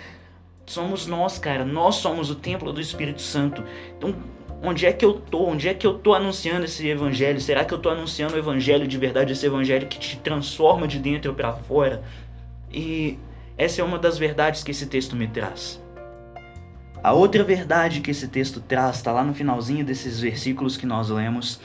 somos 0.65 1.05
nós, 1.07 1.38
cara. 1.38 1.65
Nós 1.65 1.95
somos 1.95 2.29
o 2.29 2.36
templo 2.36 2.71
do 2.71 2.79
Espírito 2.79 3.21
Santo. 3.21 3.62
Então, 3.98 4.15
onde 4.63 4.86
é 4.86 4.93
que 4.93 5.03
eu 5.03 5.13
tô? 5.13 5.45
Onde 5.45 5.67
é 5.67 5.74
que 5.74 5.86
eu 5.86 5.95
tô 5.95 6.13
anunciando 6.13 6.63
esse 6.63 6.88
evangelho? 6.88 7.41
Será 7.41 7.65
que 7.65 7.74
eu 7.74 7.79
tô 7.79 7.89
anunciando 7.89 8.36
o 8.36 8.39
evangelho 8.39 8.88
de 8.88 8.98
verdade, 8.98 9.33
esse 9.33 9.45
evangelho 9.45 9.88
que 9.88 10.00
te 10.00 10.15
transforma 10.17 10.88
de 10.88 11.00
dentro 11.00 11.33
para 11.33 11.51
fora? 11.51 12.01
E 12.74 13.19
Essa 13.58 13.81
é 13.81 13.84
uma 13.84 14.00
das 14.00 14.17
verdades 14.17 14.63
que 14.63 14.72
esse 14.72 14.86
texto 14.86 15.15
me 15.15 15.27
traz. 15.27 15.81
A 17.03 17.13
outra 17.13 17.43
verdade 17.43 18.01
que 18.01 18.12
esse 18.12 18.27
texto 18.27 18.62
traz, 18.62 18.98
está 18.98 19.12
lá 19.12 19.24
no 19.24 19.34
finalzinho 19.34 19.84
desses 19.84 20.20
versículos 20.20 20.77
que 20.77 20.86
nós 20.86 21.10
lemos, 21.10 21.60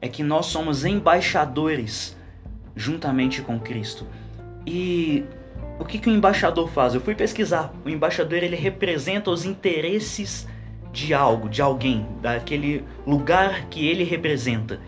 é 0.00 0.08
que 0.08 0.22
nós 0.22 0.46
somos 0.46 0.84
embaixadores 0.84 2.16
juntamente 2.74 3.42
com 3.42 3.60
Cristo. 3.60 4.06
E 4.66 5.24
o 5.78 5.84
que, 5.84 5.98
que 5.98 6.08
o 6.08 6.12
embaixador 6.12 6.70
faz? 6.70 6.94
Eu 6.94 7.00
fui 7.00 7.14
pesquisar. 7.14 7.72
O 7.84 7.88
embaixador 7.88 8.42
ele 8.42 8.56
representa 8.56 9.30
os 9.30 9.44
interesses 9.44 10.46
de 10.92 11.12
algo, 11.14 11.48
de 11.48 11.62
alguém, 11.62 12.06
daquele 12.20 12.84
lugar 13.06 13.66
que 13.68 13.86
ele 13.86 14.04
representa. 14.04 14.80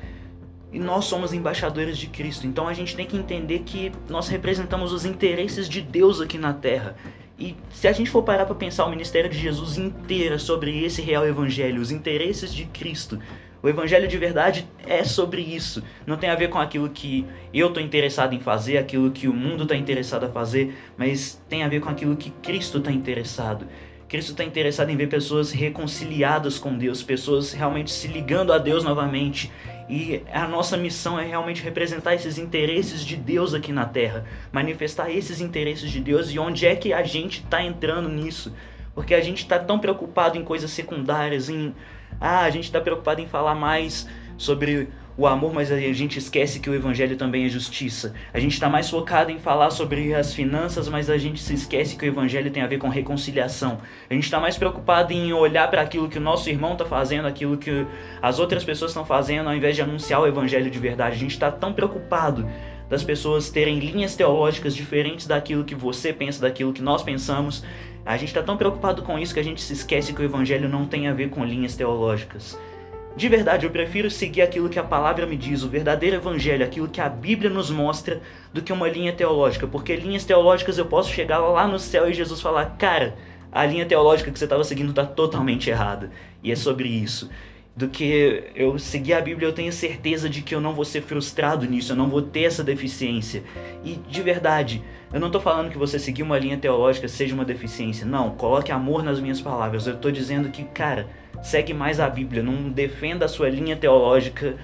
E 0.74 0.78
nós 0.80 1.04
somos 1.04 1.32
embaixadores 1.32 1.96
de 1.96 2.08
Cristo, 2.08 2.48
então 2.48 2.66
a 2.66 2.74
gente 2.74 2.96
tem 2.96 3.06
que 3.06 3.16
entender 3.16 3.60
que 3.60 3.92
nós 4.08 4.26
representamos 4.26 4.92
os 4.92 5.04
interesses 5.04 5.68
de 5.68 5.80
Deus 5.80 6.20
aqui 6.20 6.36
na 6.36 6.52
terra. 6.52 6.96
E 7.38 7.54
se 7.70 7.86
a 7.86 7.92
gente 7.92 8.10
for 8.10 8.24
parar 8.24 8.44
para 8.44 8.56
pensar 8.56 8.84
o 8.84 8.90
ministério 8.90 9.30
de 9.30 9.38
Jesus 9.38 9.78
inteira 9.78 10.36
sobre 10.36 10.84
esse 10.84 11.00
real 11.00 11.24
evangelho, 11.24 11.80
os 11.80 11.92
interesses 11.92 12.52
de 12.52 12.64
Cristo, 12.64 13.20
o 13.62 13.68
evangelho 13.68 14.08
de 14.08 14.18
verdade 14.18 14.68
é 14.84 15.04
sobre 15.04 15.42
isso. 15.42 15.80
Não 16.04 16.16
tem 16.16 16.28
a 16.28 16.34
ver 16.34 16.48
com 16.48 16.58
aquilo 16.58 16.90
que 16.90 17.24
eu 17.52 17.68
estou 17.68 17.80
interessado 17.80 18.34
em 18.34 18.40
fazer, 18.40 18.76
aquilo 18.76 19.12
que 19.12 19.28
o 19.28 19.32
mundo 19.32 19.62
está 19.62 19.76
interessado 19.76 20.24
a 20.24 20.28
fazer, 20.28 20.76
mas 20.96 21.40
tem 21.48 21.62
a 21.62 21.68
ver 21.68 21.80
com 21.80 21.88
aquilo 21.88 22.16
que 22.16 22.30
Cristo 22.42 22.78
está 22.78 22.90
interessado. 22.90 23.64
Cristo 24.08 24.32
está 24.32 24.44
interessado 24.44 24.90
em 24.90 24.96
ver 24.96 25.08
pessoas 25.08 25.50
reconciliadas 25.50 26.58
com 26.58 26.76
Deus, 26.76 27.02
pessoas 27.02 27.52
realmente 27.52 27.90
se 27.90 28.06
ligando 28.06 28.52
a 28.52 28.58
Deus 28.58 28.84
novamente. 28.84 29.50
E 29.88 30.22
a 30.32 30.48
nossa 30.48 30.76
missão 30.76 31.18
é 31.18 31.26
realmente 31.26 31.62
representar 31.62 32.14
esses 32.14 32.38
interesses 32.38 33.04
de 33.04 33.16
Deus 33.16 33.52
aqui 33.52 33.72
na 33.72 33.84
Terra, 33.84 34.24
manifestar 34.50 35.10
esses 35.10 35.40
interesses 35.40 35.90
de 35.90 36.00
Deus 36.00 36.30
e 36.30 36.38
onde 36.38 36.66
é 36.66 36.74
que 36.74 36.92
a 36.92 37.02
gente 37.02 37.42
está 37.42 37.62
entrando 37.62 38.08
nisso. 38.08 38.54
Porque 38.94 39.14
a 39.14 39.20
gente 39.20 39.38
está 39.38 39.58
tão 39.58 39.78
preocupado 39.78 40.38
em 40.38 40.44
coisas 40.44 40.70
secundárias, 40.70 41.48
em 41.48 41.74
ah, 42.20 42.42
a 42.42 42.50
gente 42.50 42.64
está 42.64 42.80
preocupado 42.80 43.20
em 43.20 43.26
falar 43.26 43.54
mais 43.54 44.08
sobre 44.36 44.88
o 45.16 45.26
amor, 45.26 45.52
mas 45.52 45.70
a 45.70 45.78
gente 45.78 46.18
esquece 46.18 46.58
que 46.58 46.68
o 46.68 46.74
evangelho 46.74 47.16
também 47.16 47.44
é 47.44 47.48
justiça. 47.48 48.14
A 48.32 48.40
gente 48.40 48.54
está 48.54 48.68
mais 48.68 48.90
focado 48.90 49.30
em 49.30 49.38
falar 49.38 49.70
sobre 49.70 50.12
as 50.12 50.34
finanças, 50.34 50.88
mas 50.88 51.08
a 51.08 51.16
gente 51.16 51.40
se 51.40 51.54
esquece 51.54 51.96
que 51.96 52.04
o 52.04 52.08
evangelho 52.08 52.50
tem 52.50 52.62
a 52.62 52.66
ver 52.66 52.78
com 52.78 52.88
reconciliação. 52.88 53.78
A 54.10 54.14
gente 54.14 54.24
está 54.24 54.40
mais 54.40 54.56
preocupado 54.56 55.12
em 55.12 55.32
olhar 55.32 55.70
para 55.70 55.82
aquilo 55.82 56.08
que 56.08 56.18
o 56.18 56.20
nosso 56.20 56.50
irmão 56.50 56.72
está 56.72 56.84
fazendo, 56.84 57.26
aquilo 57.28 57.56
que 57.56 57.86
as 58.20 58.40
outras 58.40 58.64
pessoas 58.64 58.90
estão 58.90 59.04
fazendo, 59.04 59.48
ao 59.48 59.54
invés 59.54 59.76
de 59.76 59.82
anunciar 59.82 60.20
o 60.20 60.26
evangelho 60.26 60.70
de 60.70 60.78
verdade. 60.78 61.14
A 61.14 61.18
gente 61.18 61.32
está 61.32 61.50
tão 61.50 61.72
preocupado 61.72 62.48
das 62.88 63.04
pessoas 63.04 63.50
terem 63.50 63.78
linhas 63.78 64.16
teológicas 64.16 64.74
diferentes 64.74 65.26
daquilo 65.26 65.64
que 65.64 65.74
você 65.74 66.12
pensa, 66.12 66.40
daquilo 66.40 66.72
que 66.72 66.82
nós 66.82 67.02
pensamos. 67.02 67.64
A 68.04 68.16
gente 68.16 68.28
está 68.28 68.42
tão 68.42 68.56
preocupado 68.56 69.02
com 69.02 69.18
isso 69.18 69.32
que 69.32 69.40
a 69.40 69.44
gente 69.44 69.62
se 69.62 69.72
esquece 69.72 70.12
que 70.12 70.20
o 70.20 70.24
evangelho 70.24 70.68
não 70.68 70.84
tem 70.84 71.06
a 71.06 71.14
ver 71.14 71.30
com 71.30 71.44
linhas 71.44 71.74
teológicas. 71.76 72.58
De 73.16 73.28
verdade, 73.28 73.64
eu 73.64 73.70
prefiro 73.70 74.10
seguir 74.10 74.42
aquilo 74.42 74.68
que 74.68 74.78
a 74.78 74.82
palavra 74.82 75.24
me 75.24 75.36
diz, 75.36 75.62
o 75.62 75.68
verdadeiro 75.68 76.16
evangelho, 76.16 76.64
aquilo 76.64 76.88
que 76.88 77.00
a 77.00 77.08
Bíblia 77.08 77.48
nos 77.48 77.70
mostra, 77.70 78.20
do 78.52 78.60
que 78.60 78.72
uma 78.72 78.88
linha 78.88 79.12
teológica. 79.12 79.66
Porque 79.66 79.94
linhas 79.94 80.24
teológicas 80.24 80.78
eu 80.78 80.86
posso 80.86 81.10
chegar 81.10 81.38
lá 81.38 81.68
no 81.68 81.78
céu 81.78 82.10
e 82.10 82.14
Jesus 82.14 82.40
falar: 82.40 82.76
Cara, 82.76 83.16
a 83.52 83.64
linha 83.64 83.86
teológica 83.86 84.32
que 84.32 84.38
você 84.38 84.44
estava 84.44 84.64
seguindo 84.64 84.90
está 84.90 85.06
totalmente 85.06 85.70
errada. 85.70 86.10
E 86.42 86.50
é 86.50 86.56
sobre 86.56 86.88
isso 86.88 87.30
do 87.76 87.88
que 87.88 88.44
eu 88.54 88.78
seguir 88.78 89.14
a 89.14 89.20
Bíblia, 89.20 89.48
eu 89.48 89.52
tenho 89.52 89.72
certeza 89.72 90.28
de 90.28 90.42
que 90.42 90.54
eu 90.54 90.60
não 90.60 90.74
vou 90.74 90.84
ser 90.84 91.02
frustrado 91.02 91.66
nisso, 91.66 91.92
eu 91.92 91.96
não 91.96 92.08
vou 92.08 92.22
ter 92.22 92.44
essa 92.44 92.62
deficiência. 92.62 93.42
E 93.84 93.96
de 93.96 94.22
verdade, 94.22 94.82
eu 95.12 95.18
não 95.18 95.26
estou 95.26 95.40
falando 95.40 95.70
que 95.70 95.78
você 95.78 95.98
seguir 95.98 96.22
uma 96.22 96.38
linha 96.38 96.56
teológica 96.56 97.08
seja 97.08 97.34
uma 97.34 97.44
deficiência. 97.44 98.06
Não, 98.06 98.30
coloque 98.30 98.70
amor 98.70 99.02
nas 99.02 99.20
minhas 99.20 99.40
palavras. 99.40 99.86
Eu 99.86 99.94
estou 99.94 100.12
dizendo 100.12 100.50
que, 100.50 100.62
cara, 100.64 101.08
segue 101.44 101.74
mais 101.74 102.00
a 102.00 102.08
Bíblia, 102.08 102.42
não 102.42 102.70
defenda 102.70 103.26
a 103.26 103.28
sua 103.28 103.50
linha 103.50 103.76
teológica 103.76 104.56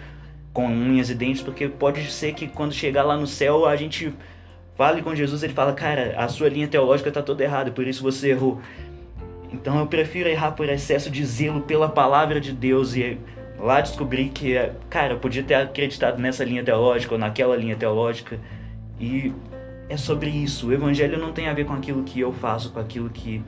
com 0.50 0.66
unhas 0.66 1.10
e 1.10 1.14
dentes, 1.14 1.42
porque 1.42 1.68
pode 1.68 2.10
ser 2.10 2.32
que 2.32 2.48
quando 2.48 2.72
chegar 2.72 3.04
lá 3.04 3.16
no 3.16 3.26
céu 3.26 3.66
a 3.66 3.76
gente 3.76 4.12
fale 4.76 5.02
com 5.02 5.14
Jesus, 5.14 5.42
ele 5.42 5.52
fala, 5.52 5.74
cara, 5.74 6.14
a 6.16 6.26
sua 6.26 6.48
linha 6.48 6.66
teológica 6.66 7.10
está 7.10 7.22
toda 7.22 7.44
errada, 7.44 7.70
por 7.70 7.86
isso 7.86 8.02
você 8.02 8.30
errou. 8.30 8.60
Então 9.52 9.78
eu 9.78 9.86
prefiro 9.86 10.26
errar 10.26 10.52
por 10.52 10.68
excesso 10.70 11.10
de 11.10 11.22
zelo 11.24 11.60
pela 11.60 11.88
palavra 11.88 12.40
de 12.40 12.50
Deus 12.50 12.96
e 12.96 13.18
lá 13.58 13.82
descobrir 13.82 14.30
que, 14.30 14.54
cara, 14.88 15.12
eu 15.12 15.18
podia 15.18 15.42
ter 15.42 15.54
acreditado 15.54 16.18
nessa 16.18 16.44
linha 16.44 16.64
teológica 16.64 17.14
ou 17.14 17.20
naquela 17.20 17.54
linha 17.56 17.76
teológica. 17.76 18.38
E 18.98 19.34
é 19.90 19.98
sobre 19.98 20.30
isso. 20.30 20.68
O 20.68 20.72
evangelho 20.72 21.18
não 21.18 21.30
tem 21.30 21.46
a 21.46 21.52
ver 21.52 21.66
com 21.66 21.74
aquilo 21.74 22.02
que 22.04 22.20
eu 22.20 22.32
faço, 22.32 22.72
com 22.72 22.80
aquilo 22.80 23.10
que 23.10 23.42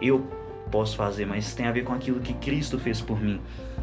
eu 0.00 0.26
posso 0.72 0.96
fazer, 0.96 1.26
mas 1.26 1.54
tem 1.54 1.66
a 1.66 1.70
ver 1.70 1.84
com 1.84 1.92
aquilo 1.92 2.18
que 2.18 2.32
Cristo 2.32 2.78
fez 2.78 3.00
por 3.00 3.20
mim. 3.20 3.38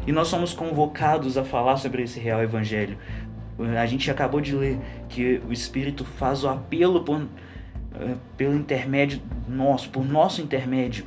E 0.06 0.12
nós 0.12 0.26
somos 0.28 0.52
convocados 0.52 1.38
a 1.38 1.44
falar 1.44 1.76
sobre 1.76 2.02
esse 2.02 2.18
real 2.18 2.42
evangelho. 2.42 2.98
A 3.78 3.86
gente 3.86 4.10
acabou 4.10 4.40
de 4.40 4.54
ler 4.54 4.78
que 5.08 5.40
o 5.48 5.52
Espírito 5.52 6.04
faz 6.04 6.42
o 6.42 6.48
apelo 6.48 7.04
por, 7.04 7.22
eh, 7.94 8.14
pelo 8.36 8.56
intermédio 8.56 9.22
nosso, 9.48 9.88
por 9.90 10.04
nosso 10.04 10.42
intermédio. 10.42 11.04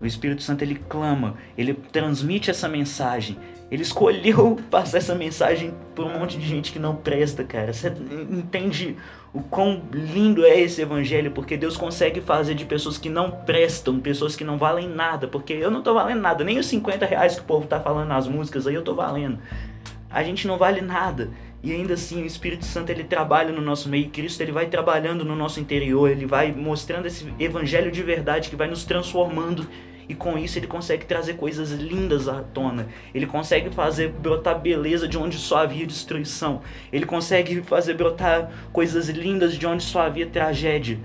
O 0.00 0.06
Espírito 0.06 0.42
Santo 0.42 0.62
ele 0.62 0.76
clama, 0.88 1.36
ele 1.56 1.74
transmite 1.74 2.50
essa 2.50 2.68
mensagem. 2.68 3.36
Ele 3.70 3.82
escolheu 3.82 4.58
passar 4.70 4.98
essa 4.98 5.14
mensagem 5.14 5.74
por 5.94 6.06
um 6.06 6.18
monte 6.18 6.38
de 6.38 6.46
gente 6.46 6.72
que 6.72 6.78
não 6.78 6.96
presta, 6.96 7.44
cara. 7.44 7.72
Você 7.72 7.92
entende 8.30 8.96
o 9.32 9.40
quão 9.42 9.82
lindo 9.92 10.44
é 10.44 10.58
esse 10.58 10.80
evangelho? 10.80 11.30
Porque 11.30 11.56
Deus 11.56 11.76
consegue 11.76 12.20
fazer 12.20 12.54
de 12.54 12.64
pessoas 12.64 12.96
que 12.96 13.10
não 13.10 13.30
prestam, 13.30 14.00
pessoas 14.00 14.34
que 14.34 14.44
não 14.44 14.56
valem 14.56 14.88
nada. 14.88 15.28
Porque 15.28 15.52
eu 15.52 15.70
não 15.70 15.82
tô 15.82 15.94
valendo 15.94 16.20
nada, 16.20 16.44
nem 16.44 16.58
os 16.58 16.66
50 16.66 17.04
reais 17.04 17.34
que 17.34 17.42
o 17.42 17.44
povo 17.44 17.66
tá 17.66 17.78
falando 17.78 18.08
nas 18.08 18.26
músicas 18.26 18.66
aí 18.66 18.74
eu 18.74 18.82
tô 18.82 18.94
valendo. 18.94 19.38
A 20.10 20.22
gente 20.22 20.46
não 20.46 20.56
vale 20.56 20.80
nada. 20.80 21.30
E 21.62 21.72
ainda 21.72 21.94
assim, 21.94 22.22
o 22.22 22.26
Espírito 22.26 22.64
Santo 22.64 22.90
ele 22.90 23.02
trabalha 23.02 23.52
no 23.52 23.60
nosso 23.60 23.88
meio, 23.88 24.08
Cristo 24.10 24.40
ele 24.40 24.52
vai 24.52 24.66
trabalhando 24.66 25.24
no 25.24 25.34
nosso 25.34 25.58
interior, 25.58 26.08
ele 26.08 26.24
vai 26.24 26.52
mostrando 26.52 27.06
esse 27.06 27.26
evangelho 27.38 27.90
de 27.90 28.02
verdade 28.02 28.48
que 28.48 28.54
vai 28.54 28.68
nos 28.68 28.84
transformando 28.84 29.66
e 30.08 30.14
com 30.14 30.38
isso 30.38 30.58
ele 30.58 30.66
consegue 30.66 31.04
trazer 31.04 31.34
coisas 31.34 31.72
lindas 31.72 32.28
à 32.28 32.40
tona. 32.40 32.88
Ele 33.14 33.26
consegue 33.26 33.70
fazer 33.70 34.08
brotar 34.08 34.58
beleza 34.58 35.06
de 35.06 35.18
onde 35.18 35.36
só 35.36 35.58
havia 35.58 35.86
destruição. 35.86 36.62
Ele 36.92 37.04
consegue 37.04 37.60
fazer 37.62 37.94
brotar 37.94 38.50
coisas 38.72 39.08
lindas 39.08 39.54
de 39.54 39.66
onde 39.66 39.82
só 39.82 40.00
havia 40.00 40.26
tragédia. 40.26 40.98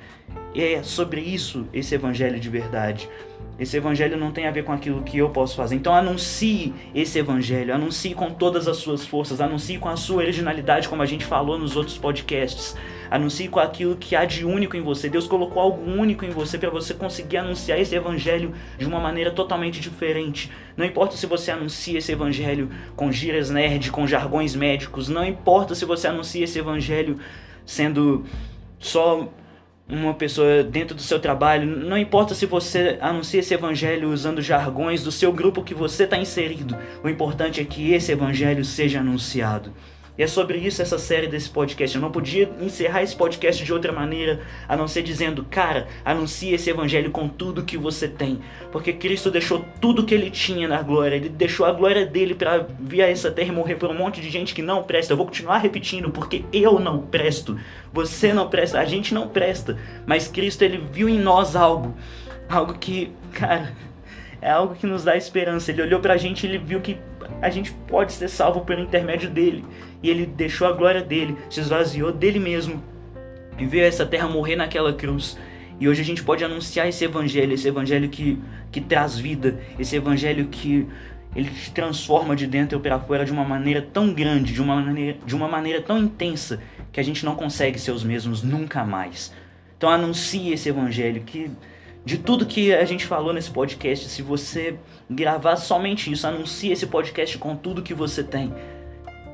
E 0.54 0.62
é 0.62 0.84
sobre 0.84 1.22
isso 1.22 1.68
esse 1.74 1.96
evangelho 1.96 2.40
de 2.40 2.50
verdade. 2.50 3.10
Esse 3.58 3.78
evangelho 3.78 4.18
não 4.18 4.32
tem 4.32 4.48
a 4.48 4.52
ver 4.52 4.64
com 4.64 4.72
aquilo 4.72 5.04
que 5.04 5.18
eu 5.18 5.30
posso 5.30 5.56
fazer. 5.56 5.76
Então 5.76 5.94
anuncie 5.94 6.74
esse 6.94 7.20
evangelho, 7.20 7.74
anuncie 7.74 8.16
com 8.16 8.32
todas 8.32 8.68
as 8.68 8.78
suas 8.78 9.06
forças, 9.06 9.40
anuncie 9.40 9.78
com 9.78 9.90
a 9.90 9.96
sua 9.96 10.18
originalidade, 10.18 10.90
como 10.90 11.04
a 11.04 11.06
gente 11.06 11.24
falou 11.24 11.58
nos 11.58 11.76
outros 11.76 11.98
podcasts. 11.98 12.76
Anuncie 13.12 13.48
com 13.48 13.60
aquilo 13.60 13.96
que 13.96 14.16
há 14.16 14.26
de 14.26 14.44
único 14.44 14.76
em 14.76 14.82
você. 14.82 15.08
Deus 15.08 15.28
colocou 15.28 15.62
algo 15.62 15.84
único 15.84 16.26
em 16.26 16.32
você 16.32 16.58
para 16.58 16.72
você 16.72 16.96
conseguir 16.96 17.38
anunciar 17.38 17.80
esse 17.80 17.96
evangelho 17.96 18.54
de 18.78 18.88
uma 18.88 19.00
maneira 19.00 19.30
totalmente 19.30 19.80
diferente. 19.80 20.52
Não 20.76 20.84
importa 20.84 21.16
se 21.16 21.28
você 21.28 21.52
anuncia 21.52 22.00
esse 22.00 22.12
evangelho 22.12 22.72
com 22.96 23.12
gírias 23.12 23.52
nerd, 23.52 23.92
com 23.92 24.08
jargões 24.08 24.56
médicos, 24.56 25.10
não 25.10 25.24
importa 25.24 25.76
se 25.76 25.86
você 25.86 26.08
anuncia 26.08 26.44
esse 26.44 26.58
evangelho 26.58 27.20
sendo 27.66 28.26
só 28.80 29.30
uma 29.88 30.14
pessoa 30.14 30.64
dentro 30.64 30.96
do 30.96 31.02
seu 31.02 31.20
trabalho, 31.20 31.66
não 31.66 31.98
importa 31.98 32.34
se 32.34 32.46
você 32.46 32.98
anuncia 33.02 33.40
esse 33.40 33.54
evangelho 33.54 34.12
usando 34.12 34.42
jargões 34.42 35.04
do 35.04 35.12
seu 35.12 35.32
grupo 35.32 35.64
que 35.64 35.74
você 35.74 36.06
está 36.06 36.18
inserido, 36.18 36.78
o 37.04 37.10
importante 37.10 37.60
é 37.60 37.66
que 37.66 37.94
esse 37.94 38.12
evangelho 38.12 38.64
seja 38.64 39.02
anunciado. 39.02 39.74
E 40.16 40.22
é 40.22 40.28
sobre 40.28 40.60
isso 40.60 40.82
essa 40.82 41.00
série 41.00 41.28
desse 41.28 41.50
podcast. 41.50 41.96
Eu 41.96 42.02
não 42.02 42.12
podia 42.12 42.52
encerrar 42.62 43.02
esse 43.02 43.16
podcast 43.16 43.64
de 43.64 43.74
outra 43.74 43.92
maneira 43.92 44.42
a 44.68 44.78
não 44.78 44.88
ser 44.88 45.02
dizendo, 45.02 45.44
cara, 45.50 45.88
anuncie 46.06 46.54
esse 46.54 46.70
evangelho 46.70 47.10
com 47.10 47.28
tudo 47.28 47.64
que 47.64 47.78
você 47.78 48.08
tem. 48.08 48.40
Porque 48.72 48.94
Cristo 48.94 49.32
deixou 49.32 49.66
tudo 49.82 50.06
que 50.06 50.14
ele 50.14 50.30
tinha 50.30 50.68
na 50.68 50.84
glória. 50.84 51.16
Ele 51.16 51.30
deixou 51.30 51.66
a 51.66 51.72
glória 51.72 52.06
dele 52.06 52.36
para 52.36 52.68
vir 52.80 53.02
a 53.02 53.10
essa 53.10 53.32
terra 53.32 53.50
e 53.50 53.56
morrer 53.56 53.76
por 53.76 53.90
um 53.90 53.98
monte 53.98 54.22
de 54.22 54.30
gente 54.30 54.54
que 54.54 54.62
não 54.62 54.84
presta. 54.84 55.14
Eu 55.14 55.18
vou 55.18 55.26
continuar 55.26 55.58
repetindo, 55.58 56.12
porque 56.12 56.46
eu 56.54 56.80
não 56.80 57.00
presto. 57.02 57.58
Você 57.92 58.32
não 58.34 58.48
presta, 58.50 58.80
a 58.80 58.86
gente 58.86 59.16
não 59.16 59.28
presta. 59.28 59.80
Mas 60.06 60.28
Cristo, 60.28 60.62
ele 60.62 60.78
viu 60.92 61.10
em 61.10 61.20
nós 61.20 61.56
algo. 61.56 61.96
Algo 62.48 62.76
que, 62.76 63.12
cara, 63.32 63.74
é 64.40 64.52
algo 64.52 64.76
que 64.76 64.86
nos 64.86 65.04
dá 65.04 65.18
esperança. 65.18 65.72
Ele 65.72 65.82
olhou 65.82 66.00
pra 66.00 66.18
gente 66.18 66.46
e 66.46 66.50
ele 66.50 66.60
viu 66.60 66.82
que 66.82 67.00
a 67.42 67.50
gente 67.50 67.72
pode 67.88 68.14
ser 68.14 68.28
salvo 68.28 68.62
pelo 68.62 68.82
intermédio 68.82 69.30
dele. 69.30 69.66
E 70.02 70.10
ele 70.10 70.26
deixou 70.26 70.68
a 70.68 70.72
glória 70.72 71.02
dele, 71.02 71.38
se 71.50 71.60
esvaziou 71.60 72.12
dele 72.12 72.40
mesmo 72.40 72.84
e 73.58 73.66
veio 73.66 73.84
a 73.84 73.88
essa 73.88 74.06
terra 74.06 74.28
morrer 74.28 74.56
naquela 74.56 74.94
cruz. 74.94 75.38
E 75.80 75.88
hoje 75.88 76.02
a 76.02 76.06
gente 76.06 76.24
pode 76.24 76.44
anunciar 76.44 76.88
esse 76.88 77.04
evangelho, 77.04 77.54
esse 77.54 77.68
evangelho 77.68 78.10
que, 78.10 78.40
que 78.72 78.80
traz 78.80 79.18
vida, 79.18 79.60
esse 79.78 79.96
evangelho 79.96 80.48
que 80.48 80.88
ele 81.36 81.50
te 81.50 81.72
transforma 81.72 82.36
de 82.36 82.46
dentro 82.46 82.80
para 82.80 83.00
fora 83.00 83.26
de 83.26 83.32
uma 83.32 83.44
maneira 83.44 83.82
tão 83.82 84.14
grande, 84.14 84.54
de 84.54 84.62
uma 84.62 84.76
maneira, 84.76 85.18
de 85.26 85.36
uma 85.36 85.48
maneira 85.48 85.82
tão 85.82 85.98
intensa, 85.98 86.62
que 86.92 87.00
a 87.00 87.04
gente 87.04 87.26
não 87.26 87.36
consegue 87.36 87.80
ser 87.80 87.92
os 87.92 88.04
mesmos 88.04 88.44
nunca 88.44 88.84
mais. 88.84 89.34
Então 89.78 89.90
anuncie 89.90 90.54
esse 90.54 90.70
evangelho 90.70 91.24
que 91.24 91.52
de 92.06 92.18
tudo 92.18 92.46
que 92.46 92.74
a 92.74 92.84
gente 92.84 93.06
falou 93.06 93.32
nesse 93.32 93.50
podcast, 93.50 94.10
se 94.10 94.22
você 94.22 94.78
gravar 95.10 95.56
somente 95.56 96.12
isso, 96.12 96.28
anuncie 96.28 96.72
esse 96.72 96.88
podcast 96.88 97.38
com 97.38 97.56
tudo 97.56 97.82
que 97.82 97.94
você 97.94 98.24
tem. 98.24 98.54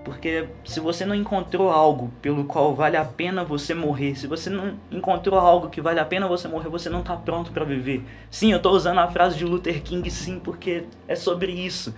Porque 0.05 0.47
se 0.63 0.79
você 0.79 1.05
não 1.05 1.15
encontrou 1.15 1.69
algo 1.69 2.11
pelo 2.21 2.45
qual 2.45 2.73
vale 2.73 2.95
a 2.95 3.03
pena 3.03 3.43
você 3.43 3.73
morrer, 3.73 4.15
se 4.15 4.27
você 4.27 4.49
não 4.49 4.75
encontrou 4.91 5.39
algo 5.39 5.69
que 5.69 5.81
vale 5.81 5.99
a 5.99 6.05
pena 6.05 6.27
você 6.27 6.47
morrer, 6.47 6.69
você 6.69 6.89
não 6.89 7.01
está 7.01 7.15
pronto 7.15 7.51
para 7.51 7.65
viver. 7.65 8.03
Sim, 8.29 8.51
eu 8.51 8.57
estou 8.57 8.73
usando 8.73 8.99
a 8.99 9.07
frase 9.09 9.37
de 9.37 9.45
Luther 9.45 9.81
King, 9.81 10.09
sim, 10.09 10.39
porque 10.39 10.85
é 11.07 11.15
sobre 11.15 11.51
isso. 11.51 11.93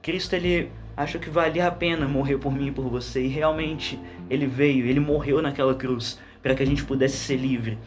Cristo 0.00 0.34
ele 0.34 0.70
achou 0.96 1.20
que 1.20 1.30
valia 1.30 1.66
a 1.66 1.70
pena 1.70 2.08
morrer 2.08 2.38
por 2.38 2.52
mim 2.52 2.68
e 2.68 2.72
por 2.72 2.88
você 2.88 3.22
e 3.22 3.28
realmente 3.28 3.98
ele 4.30 4.46
veio, 4.46 4.86
ele 4.86 5.00
morreu 5.00 5.40
naquela 5.42 5.74
cruz 5.74 6.18
para 6.42 6.54
que 6.54 6.62
a 6.62 6.66
gente 6.66 6.84
pudesse 6.84 7.16
ser 7.16 7.36
livre. 7.36 7.78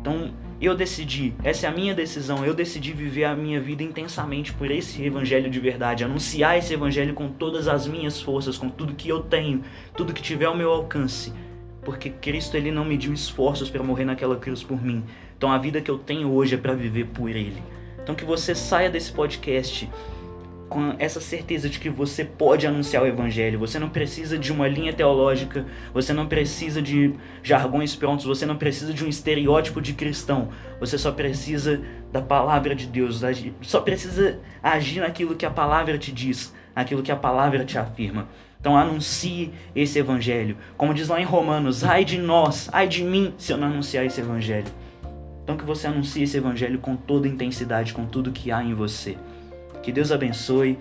Então, 0.00 0.32
eu 0.66 0.74
decidi, 0.74 1.34
essa 1.44 1.66
é 1.66 1.70
a 1.70 1.72
minha 1.72 1.94
decisão, 1.94 2.44
eu 2.44 2.52
decidi 2.52 2.92
viver 2.92 3.24
a 3.24 3.36
minha 3.36 3.60
vida 3.60 3.82
intensamente 3.82 4.52
por 4.52 4.70
esse 4.70 5.04
evangelho 5.04 5.48
de 5.48 5.60
verdade, 5.60 6.02
anunciar 6.02 6.58
esse 6.58 6.74
evangelho 6.74 7.14
com 7.14 7.28
todas 7.28 7.68
as 7.68 7.86
minhas 7.86 8.20
forças, 8.20 8.58
com 8.58 8.68
tudo 8.68 8.94
que 8.94 9.08
eu 9.08 9.20
tenho, 9.20 9.62
tudo 9.94 10.12
que 10.12 10.20
tiver 10.20 10.46
ao 10.46 10.56
meu 10.56 10.72
alcance. 10.72 11.32
Porque 11.84 12.10
Cristo 12.10 12.56
ele 12.56 12.72
não 12.72 12.84
mediu 12.84 13.12
esforços 13.12 13.70
para 13.70 13.84
morrer 13.84 14.04
naquela 14.04 14.36
cruz 14.36 14.62
por 14.62 14.82
mim. 14.82 15.04
Então 15.36 15.52
a 15.52 15.58
vida 15.58 15.80
que 15.80 15.90
eu 15.90 15.96
tenho 15.96 16.32
hoje 16.32 16.56
é 16.56 16.58
para 16.58 16.74
viver 16.74 17.06
por 17.06 17.30
ele. 17.30 17.62
Então 18.02 18.16
que 18.16 18.24
você 18.24 18.52
saia 18.52 18.90
desse 18.90 19.12
podcast 19.12 19.88
com 20.68 20.94
essa 20.98 21.20
certeza 21.20 21.68
de 21.68 21.78
que 21.78 21.88
você 21.88 22.24
pode 22.24 22.66
anunciar 22.66 23.02
o 23.02 23.06
evangelho. 23.06 23.58
Você 23.58 23.78
não 23.78 23.88
precisa 23.88 24.38
de 24.38 24.52
uma 24.52 24.68
linha 24.68 24.92
teológica, 24.92 25.66
você 25.92 26.12
não 26.12 26.26
precisa 26.26 26.82
de 26.82 27.14
jargões 27.42 27.96
prontos, 27.96 28.26
você 28.26 28.44
não 28.44 28.56
precisa 28.56 28.92
de 28.92 29.04
um 29.04 29.08
estereótipo 29.08 29.80
de 29.80 29.94
cristão. 29.94 30.50
Você 30.78 30.98
só 30.98 31.10
precisa 31.10 31.80
da 32.12 32.20
palavra 32.20 32.74
de 32.74 32.86
Deus, 32.86 33.22
só 33.62 33.80
precisa 33.80 34.38
agir 34.62 35.00
naquilo 35.00 35.34
que 35.34 35.46
a 35.46 35.50
palavra 35.50 35.96
te 35.98 36.12
diz, 36.12 36.54
naquilo 36.74 37.02
que 37.02 37.12
a 37.12 37.16
palavra 37.16 37.64
te 37.64 37.78
afirma. 37.78 38.28
Então 38.60 38.76
anuncie 38.76 39.52
esse 39.74 39.98
evangelho. 39.98 40.56
Como 40.76 40.92
diz 40.92 41.08
lá 41.08 41.20
em 41.20 41.24
Romanos, 41.24 41.84
ai 41.84 42.04
de 42.04 42.18
nós, 42.18 42.68
ai 42.72 42.88
de 42.88 43.04
mim 43.04 43.32
se 43.38 43.52
eu 43.52 43.56
não 43.56 43.68
anunciar 43.68 44.04
esse 44.04 44.20
evangelho. 44.20 44.66
Então 45.44 45.56
que 45.56 45.64
você 45.64 45.86
anuncie 45.86 46.24
esse 46.24 46.36
evangelho 46.36 46.78
com 46.78 46.94
toda 46.94 47.26
intensidade, 47.26 47.94
com 47.94 48.04
tudo 48.04 48.32
que 48.32 48.52
há 48.52 48.62
em 48.62 48.74
você. 48.74 49.16
Que 49.88 49.92
Deus 49.92 50.12
abençoe. 50.12 50.78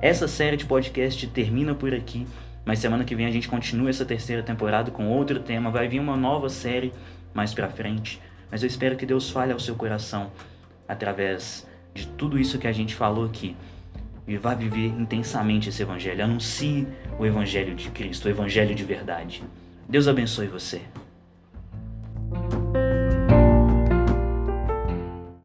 Essa 0.00 0.28
série 0.28 0.56
de 0.56 0.64
podcast 0.64 1.26
termina 1.26 1.74
por 1.74 1.92
aqui, 1.92 2.24
mas 2.64 2.78
semana 2.78 3.02
que 3.02 3.16
vem 3.16 3.26
a 3.26 3.30
gente 3.32 3.48
continua 3.48 3.90
essa 3.90 4.04
terceira 4.04 4.44
temporada 4.44 4.92
com 4.92 5.08
outro 5.08 5.40
tema. 5.40 5.72
Vai 5.72 5.88
vir 5.88 5.98
uma 5.98 6.16
nova 6.16 6.48
série 6.48 6.92
mais 7.34 7.52
pra 7.52 7.68
frente, 7.68 8.22
mas 8.52 8.62
eu 8.62 8.68
espero 8.68 8.94
que 8.94 9.04
Deus 9.04 9.28
fale 9.28 9.52
ao 9.52 9.58
seu 9.58 9.74
coração 9.74 10.30
através 10.86 11.66
de 11.92 12.06
tudo 12.06 12.38
isso 12.38 12.56
que 12.56 12.68
a 12.68 12.72
gente 12.72 12.94
falou 12.94 13.24
aqui. 13.24 13.56
E 14.24 14.36
vá 14.36 14.54
viver 14.54 14.86
intensamente 14.86 15.70
esse 15.70 15.82
evangelho. 15.82 16.22
Anuncie 16.22 16.86
o 17.18 17.26
evangelho 17.26 17.74
de 17.74 17.90
Cristo, 17.90 18.26
o 18.26 18.30
evangelho 18.30 18.72
de 18.72 18.84
verdade. 18.84 19.42
Deus 19.88 20.06
abençoe 20.06 20.46
você. 20.46 20.80